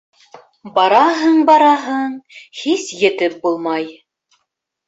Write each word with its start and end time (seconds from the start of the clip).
Бараһың, 0.77 1.37
бараһың, 1.51 2.15
һис 2.63 2.89
етеп 3.05 3.37
булмай. 3.45 3.87